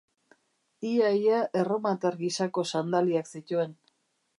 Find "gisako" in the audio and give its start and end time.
2.25-2.67